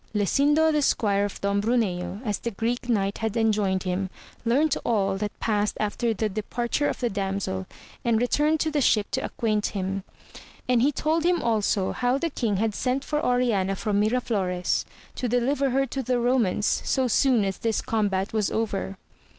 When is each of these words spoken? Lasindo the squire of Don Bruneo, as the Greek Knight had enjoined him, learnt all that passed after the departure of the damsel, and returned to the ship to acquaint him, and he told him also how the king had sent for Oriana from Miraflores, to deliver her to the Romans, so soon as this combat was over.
Lasindo 0.15 0.71
the 0.71 0.81
squire 0.81 1.25
of 1.25 1.39
Don 1.41 1.61
Bruneo, 1.61 2.21
as 2.25 2.39
the 2.39 2.49
Greek 2.49 2.89
Knight 2.89 3.19
had 3.19 3.37
enjoined 3.37 3.83
him, 3.83 4.09
learnt 4.43 4.75
all 4.83 5.15
that 5.17 5.39
passed 5.39 5.77
after 5.79 6.11
the 6.11 6.27
departure 6.27 6.87
of 6.89 6.99
the 6.99 7.07
damsel, 7.11 7.67
and 8.03 8.19
returned 8.19 8.59
to 8.61 8.71
the 8.71 8.81
ship 8.81 9.11
to 9.11 9.23
acquaint 9.23 9.67
him, 9.77 10.01
and 10.67 10.81
he 10.81 10.91
told 10.91 11.23
him 11.23 11.39
also 11.43 11.91
how 11.91 12.17
the 12.17 12.31
king 12.31 12.57
had 12.57 12.73
sent 12.73 13.03
for 13.03 13.23
Oriana 13.23 13.75
from 13.75 13.99
Miraflores, 14.01 14.85
to 15.13 15.29
deliver 15.29 15.69
her 15.69 15.85
to 15.85 16.01
the 16.01 16.17
Romans, 16.19 16.81
so 16.83 17.07
soon 17.07 17.45
as 17.45 17.59
this 17.59 17.79
combat 17.79 18.33
was 18.33 18.49
over. 18.49 18.97